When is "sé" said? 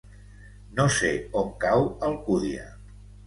0.95-1.11